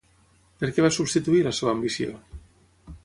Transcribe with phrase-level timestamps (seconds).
[0.61, 2.17] Per què va substituir la seva ambició?